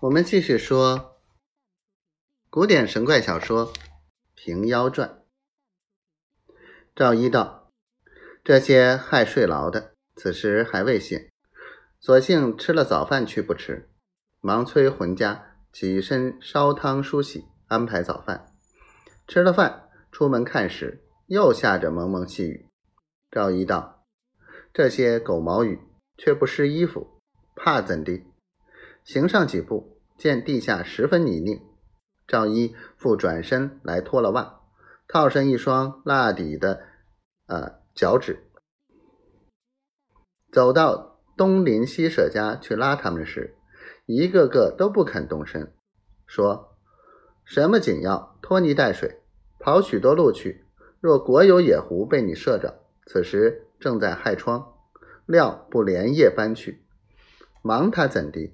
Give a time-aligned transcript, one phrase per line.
[0.00, 1.18] 我们继续说
[2.50, 3.72] 古典神怪小说
[4.36, 5.24] 《平妖传》。
[6.94, 7.72] 赵一道
[8.44, 11.18] ：“这些害睡牢的，此时还未醒，
[11.98, 13.90] 索性吃了早饭去不迟，
[14.40, 18.52] 忙催浑家起身烧汤梳洗，安排早饭。
[19.26, 22.68] 吃了饭，出门看时，又下着蒙蒙细雨。
[23.32, 24.06] 赵一道：
[24.72, 25.80] 这些狗毛雨，
[26.16, 27.20] 却不湿衣服，
[27.56, 28.22] 怕怎的？”
[29.08, 31.62] 行上几步，见地下十分泥泞，
[32.26, 34.60] 赵一复转身来脱了袜，
[35.08, 36.82] 套上一双蜡底的
[37.46, 38.44] 呃脚趾，
[40.52, 43.56] 走到东邻西舍家去拉他们时，
[44.04, 45.72] 一个个都不肯动身，
[46.26, 46.76] 说
[47.46, 49.22] 什么紧要拖泥带水，
[49.58, 50.66] 跑许多路去，
[51.00, 54.74] 若国有野狐被你射着，此时正在害疮，
[55.24, 56.84] 料不连夜搬去，
[57.62, 58.52] 忙他怎的？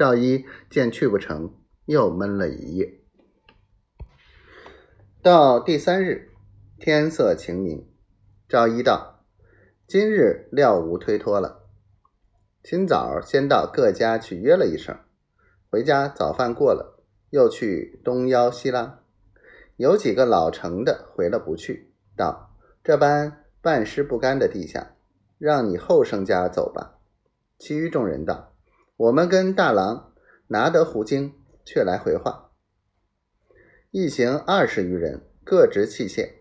[0.00, 1.54] 赵一见去不成，
[1.84, 3.02] 又闷了一夜。
[5.20, 6.30] 到第三日，
[6.78, 7.86] 天色晴明，
[8.48, 9.26] 赵一道
[9.86, 11.68] ：“今日料无推脱了。”
[12.64, 14.98] 清早先到各家去约了一声，
[15.68, 19.00] 回家早饭过了，又去东邀西拉。
[19.76, 24.94] 有几个老成的回了不去，道：“这般半湿不干的地下，
[25.36, 26.98] 让你后生家走吧。”
[27.60, 28.46] 其余众人道。
[29.00, 30.12] 我们跟大郎
[30.48, 31.32] 拿得胡经，
[31.64, 32.50] 却来回话。
[33.90, 36.32] 一行二十余人，各执器械。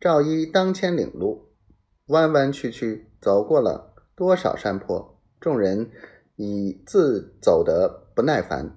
[0.00, 1.50] 赵一当牵领路，
[2.06, 5.90] 弯弯曲曲走过了多少山坡，众人
[6.36, 8.74] 已自走得不耐烦。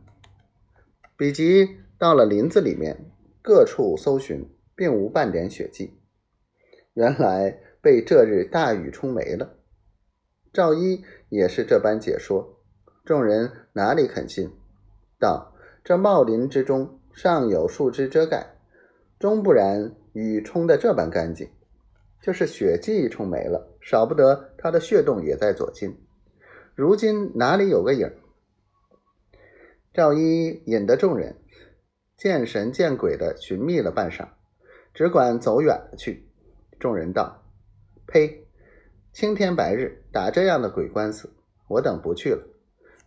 [1.15, 3.09] 比及到了林子里面，
[3.41, 6.01] 各处搜寻，并无半点血迹。
[6.93, 9.55] 原来被这日大雨冲没了。
[10.51, 12.54] 赵一也是这般解说。
[13.05, 14.51] 众人哪里肯信？
[15.19, 15.53] 道
[15.85, 18.55] ：“这茂林之中尚有树枝遮盖，
[19.19, 21.47] 终不然雨冲得这般干净。
[22.19, 25.95] 就是血迹冲没了，少不得他的血洞也在左近。
[26.73, 28.11] 如今哪里有个影？”
[29.93, 31.37] 赵一引得众人
[32.17, 34.29] 见神见鬼的寻觅了半晌，
[34.95, 36.27] 只管走远了去。
[36.79, 37.43] 众人道
[38.07, 38.47] ：“呸！
[39.13, 41.29] 青天白日打这样的鬼官司，
[41.67, 42.43] 我等不去了。”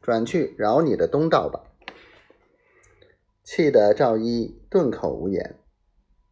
[0.00, 1.64] 转去饶你的东道吧！
[3.42, 5.58] 气得赵一顿口无言。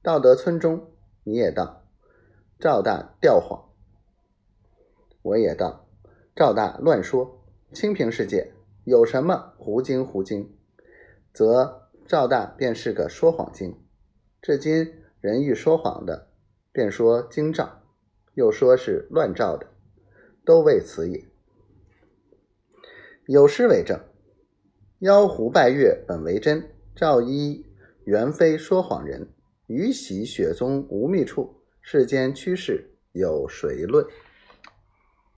[0.03, 0.93] 到得村中，
[1.25, 1.84] 你也道
[2.59, 3.71] 赵大调谎，
[5.22, 5.88] 我也道
[6.34, 7.43] 赵大乱说。
[7.72, 8.54] 清平世界
[8.84, 10.56] 有什么胡精胡精，
[11.34, 13.77] 则赵大便是个说谎精。
[14.41, 16.28] 至今人欲说谎的，
[16.71, 17.83] 便说精照，
[18.34, 19.66] 又说是乱照的，
[20.44, 21.27] 都为此也。
[23.26, 23.98] 有诗为证
[25.00, 27.66] ：“妖狐拜月本为真，赵一
[28.04, 29.28] 原非说谎人。
[29.66, 34.06] 鱼喜雪踪无觅处，世间趋势有谁论？”